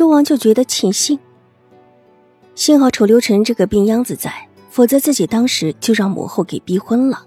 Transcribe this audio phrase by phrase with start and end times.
[0.00, 1.18] 周王就觉得庆幸，
[2.54, 7.26] 幸好楚留臣这个病秧子在，否则自己当时就让母后给逼婚了。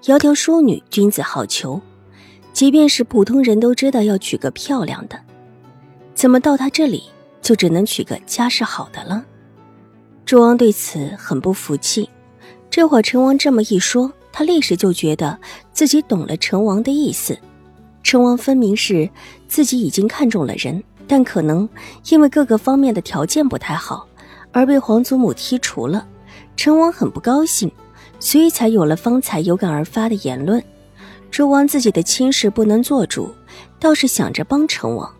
[0.00, 1.80] 窈窕淑女，君子好逑，
[2.52, 5.20] 即便是普通人都知道要娶个漂亮的，
[6.14, 7.02] 怎么到他这里
[7.42, 9.26] 就只能娶个家世好的了？
[10.24, 12.08] 周王对此很不服气。
[12.70, 15.36] 这会陈王这么一说，他立时就觉得
[15.72, 17.36] 自己懂了陈王的意思。
[18.04, 19.10] 陈王分明是
[19.48, 20.80] 自己已经看中了人。
[21.06, 21.68] 但可能
[22.08, 24.06] 因为各个方面的条件不太好，
[24.52, 26.06] 而被皇祖母剔除了。
[26.56, 27.70] 成王很不高兴，
[28.20, 30.62] 所以才有了方才有感而发的言论。
[31.30, 33.34] 周王自己的亲事不能做主，
[33.80, 35.12] 倒是想着帮成王，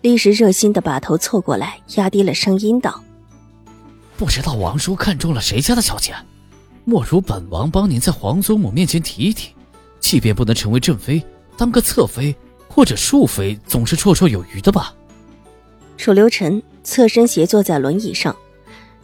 [0.00, 3.02] 立时热心的把头凑过来，压低了声音道
[4.16, 6.14] ：“不知道王叔看中了谁家的小姐，
[6.86, 9.50] 莫如本王帮您在皇祖母面前提一提，
[10.00, 11.22] 即便不能成为正妃，
[11.58, 12.34] 当个侧妃
[12.68, 14.94] 或者庶妃，总是绰绰有余的吧。”
[15.96, 18.36] 楚留臣侧身斜坐在轮椅上，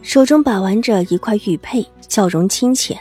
[0.03, 2.99] 手中把玩着一块玉佩，笑容清浅。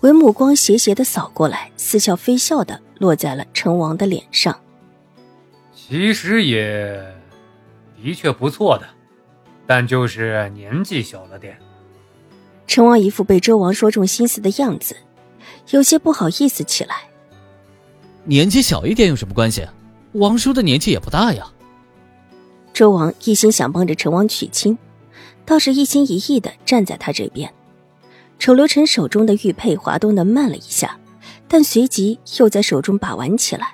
[0.00, 4.60] 唯目光斜斜的扫过来，似笑非笑的落在了陈王的脸上。
[5.74, 7.02] 其实也
[8.00, 8.86] 的确不错的，
[9.66, 11.58] 但就是年纪小了点。
[12.66, 14.96] 陈王一副被周王说中心思的样子，
[15.70, 16.96] 有些不好意思起来。
[18.24, 19.66] 年纪小一点有什么关系？
[20.12, 21.46] 王叔的年纪也不大呀。
[22.76, 24.76] 周王一心想帮着陈王娶亲，
[25.46, 27.50] 倒是一心一意的站在他这边。
[28.38, 30.98] 楚留臣手中的玉佩滑动的慢了一下，
[31.48, 33.72] 但随即又在手中把玩起来，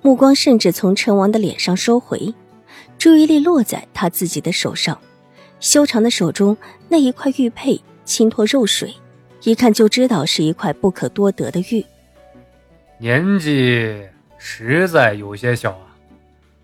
[0.00, 2.34] 目光甚至从陈王的脸上收回，
[2.96, 4.98] 注意力落在他自己的手上。
[5.60, 6.56] 修长的手中
[6.88, 8.94] 那一块玉佩清脱肉水，
[9.42, 11.84] 一看就知道是一块不可多得的玉。
[12.96, 14.08] 年纪
[14.38, 15.91] 实在有些小啊。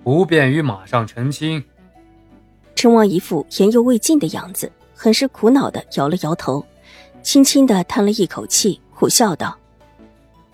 [0.09, 1.63] 不便于马上成亲。
[2.75, 6.65] 陈王一副言犹未尽的样子，很是苦恼的摇了摇头，
[7.23, 9.55] 轻轻的叹了一口气，苦笑道：“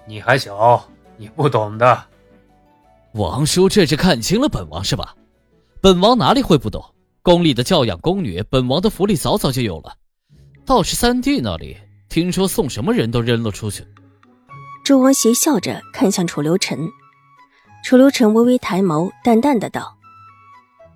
[0.09, 0.85] 你还小，
[1.17, 2.05] 你不懂的。
[3.13, 5.15] 王叔这是看清了本王是吧？
[5.81, 6.85] 本王哪里会不懂？
[7.23, 9.95] 宫里的教养宫女，本王的福利早早就有了。
[10.67, 11.77] 倒是三弟那里，
[12.09, 13.87] 听说送什么人都扔了出去。”
[14.85, 16.77] 周王邪笑着看向楚留臣。
[17.85, 19.99] 楚留臣微微抬眸，淡淡的道：“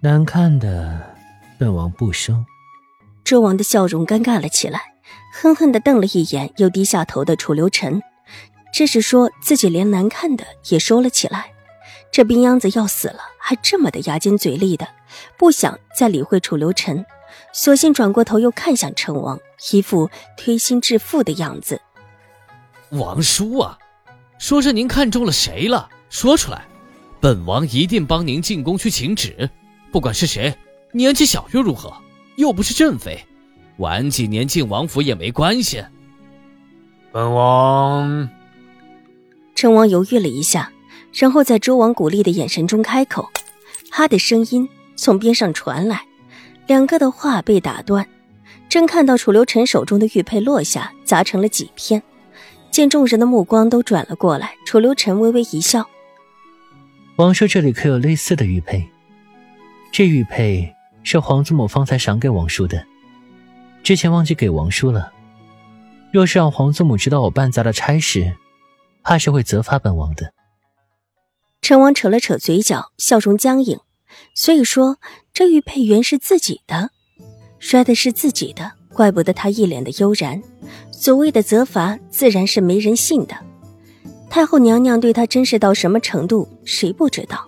[0.01, 1.15] 难看的，
[1.59, 2.43] 本王不收。”
[3.23, 4.95] 周王的笑容尴尬了起来，
[5.35, 8.01] 恨恨的瞪了一眼又低下头的楚留臣，
[8.73, 11.53] 这是说自己连难看的也收了起来。
[12.11, 14.89] 这病秧子要死了，还这么的牙尖嘴利的，
[15.37, 17.05] 不想再理会楚留臣，
[17.53, 19.39] 索性转过头又看向成王，
[19.73, 21.83] 一副推心置腹的样子。
[22.93, 23.79] 王叔啊，
[24.39, 25.91] 说是您看中了谁了？
[26.09, 26.65] 说出来。
[27.21, 29.51] 本王一定帮您进宫去请旨，
[29.91, 30.55] 不管是谁，
[30.93, 31.93] 年纪小又如何？
[32.37, 33.19] 又不是正妃，
[33.79, 35.85] 晚几年进王府也没关系。
[37.11, 38.29] 本王，
[39.57, 40.71] 陈王犹豫了一下，
[41.13, 43.29] 然后在周王鼓励的眼神中开口
[43.91, 46.05] ：“哈”的声音从边上传来，
[46.69, 48.07] 两个的话被打断。
[48.69, 52.01] 正看到楚留臣手中的玉佩落下，砸成了几片，
[52.71, 55.89] 见众人的目光都转了过来，楚留臣微微一笑。
[57.19, 58.89] 王叔这里可有类似的玉佩？
[59.91, 62.87] 这玉佩是皇祖母方才赏给王叔的，
[63.83, 65.13] 之前忘记给王叔了。
[66.13, 68.37] 若是让皇祖母知道我办砸了差事，
[69.03, 70.33] 怕是会责罚本王的。
[71.61, 73.81] 陈王扯了扯嘴角，笑容僵硬。
[74.33, 74.99] 所以说，
[75.33, 76.91] 这玉佩原是自己的，
[77.59, 80.41] 摔的是自己的，怪不得他一脸的悠然。
[80.93, 83.35] 所谓的责罚，自然是没人信的。
[84.31, 87.45] 太后娘娘对他珍视到什么程度，谁不知道？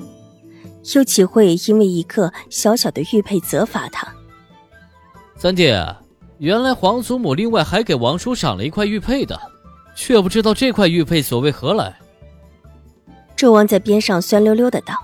[0.95, 4.09] 又岂会因为一个小小的玉佩责罚他？
[5.37, 5.71] 三弟，
[6.39, 9.39] 原来皇祖母另外还给王叔赏了一块玉佩的，
[9.95, 11.95] 却不知道这块玉佩所为何来。
[13.37, 14.95] 纣王在边上酸溜溜的道：“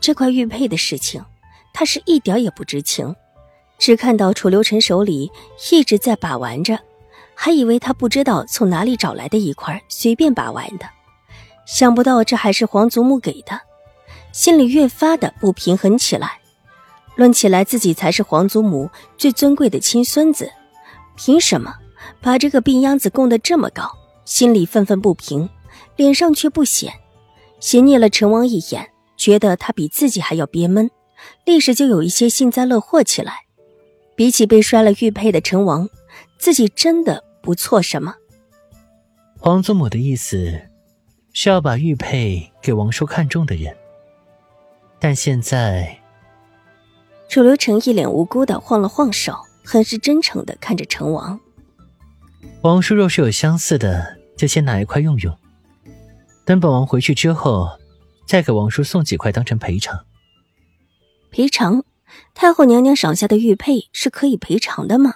[0.00, 1.24] 这块玉佩的事情，
[1.72, 3.14] 他是一点也不知情，
[3.78, 5.30] 只看到楚留臣手里
[5.70, 6.78] 一直在把玩着。”
[7.46, 10.86] 还以为他不知道从哪里找来的一块随便把玩的，
[11.64, 13.60] 想不到这还是皇祖母给的，
[14.32, 16.40] 心里越发的不平衡起来。
[17.14, 20.50] 论起来自己才是皇祖母最尊贵的亲孙子，
[21.14, 21.72] 凭什么
[22.20, 23.92] 把这个病秧子供得这么高？
[24.24, 25.48] 心里愤愤不平，
[25.94, 26.92] 脸上却不显，
[27.60, 30.90] 斜睨了陈王一眼，觉得他比自己还要憋闷，
[31.44, 33.42] 立时就有一些幸灾乐祸起来。
[34.16, 35.88] 比起被摔了玉佩的陈王，
[36.40, 38.12] 自己真的不错什么。
[39.38, 40.60] 皇祖母的意思
[41.32, 43.72] 是要把玉佩给王叔看中的人，
[44.98, 46.02] 但现在，
[47.28, 49.32] 楚留臣一脸无辜的晃了晃手，
[49.64, 51.38] 很是真诚的看着成王。
[52.62, 55.32] 王叔若是有相似的，就先拿一块用用，
[56.44, 57.78] 等本王回去之后，
[58.26, 60.04] 再给王叔送几块当成赔偿。
[61.30, 61.84] 赔偿？
[62.34, 65.14] 太后娘娘赏下的玉佩是可以赔偿的吗？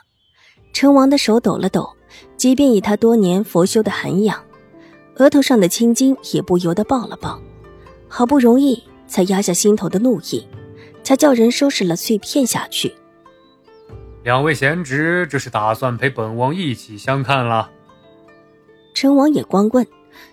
[0.72, 1.96] 成王的手抖了抖，
[2.40, 4.42] 即便以他多年佛修的涵养，
[5.16, 7.38] 额头上的青筋也不由得爆了爆，
[8.08, 10.46] 好不容易才压下心头的怒意，
[11.02, 12.94] 才叫人收拾了碎片下去。
[14.22, 17.70] 两位贤侄，这是打算陪本王一起相看了？
[18.94, 19.86] 陈王也光棍，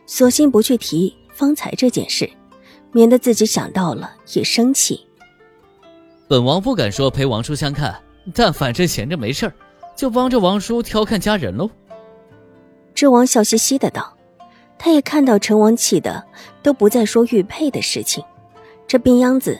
[0.05, 2.29] 索性不去提方才这件事，
[2.93, 5.05] 免得自己想到了也生气。
[6.29, 8.01] 本王不敢说陪王叔相看，
[8.33, 9.53] 但反正闲着没事儿，
[9.93, 11.69] 就帮着王叔挑看家人喽。
[12.97, 14.17] 智王笑嘻嘻的道
[14.79, 16.25] ：“他也看到陈王气的
[16.63, 18.23] 都不再说玉佩的事情，
[18.87, 19.55] 这病秧子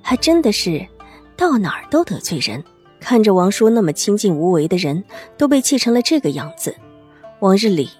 [0.00, 0.88] 还真的是
[1.36, 2.64] 到哪儿都得罪人。
[2.98, 5.04] 看着王叔那么清静无为的人
[5.36, 6.74] 都被气成了这个样子，
[7.40, 7.90] 往日里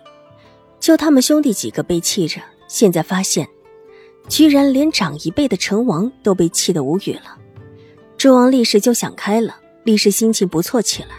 [0.80, 3.46] 就他们兄弟几个被气着，现在发现
[4.26, 7.36] 居然连长一辈的陈王都被气得无语了。”
[8.16, 9.54] 周王立时就想开了，
[9.84, 11.10] 立时心情不错起来。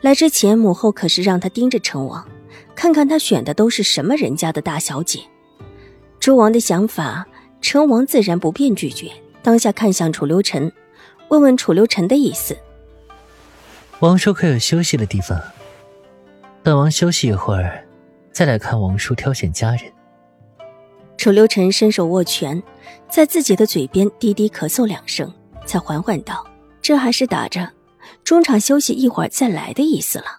[0.00, 2.26] 来之前，母后可是让他盯着陈王，
[2.78, 5.18] 看看他选的都是什么人家的大小姐。
[6.20, 7.26] 周王的想法，
[7.60, 9.10] 成王自然不便拒绝。
[9.42, 10.72] 当下看向楚留臣，
[11.28, 12.56] 问问楚留臣的意思。
[13.98, 15.42] 王叔可有休息的地方？
[16.62, 17.84] 本王休息一会儿，
[18.30, 19.92] 再来看王叔挑选佳人。
[21.16, 22.62] 楚留臣伸手握拳，
[23.10, 25.28] 在自己的嘴边低低咳嗽两声。
[25.66, 26.46] 才缓缓道
[26.80, 27.72] ：“这还是打着
[28.22, 30.38] 中场休息一会儿再来的意思了。”